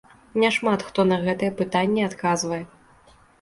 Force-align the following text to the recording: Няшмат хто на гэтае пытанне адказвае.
Няшмат 0.43 0.85
хто 0.87 1.05
на 1.09 1.19
гэтае 1.25 1.51
пытанне 1.61 2.01
адказвае. 2.09 2.61